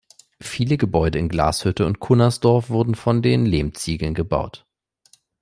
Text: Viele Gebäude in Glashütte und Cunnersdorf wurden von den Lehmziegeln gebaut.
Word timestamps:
Viele 0.41 0.77
Gebäude 0.77 1.19
in 1.19 1.29
Glashütte 1.29 1.85
und 1.85 1.99
Cunnersdorf 1.99 2.71
wurden 2.71 2.95
von 2.95 3.21
den 3.21 3.45
Lehmziegeln 3.45 4.15
gebaut. 4.15 4.65